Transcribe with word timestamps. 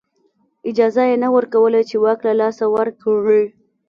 اجازه 0.69 1.03
یې 1.09 1.15
نه 1.23 1.29
ورکوله 1.35 1.79
چې 1.89 1.95
واک 2.03 2.19
له 2.27 2.33
لاسه 2.41 2.65
ورکړي 2.75 3.43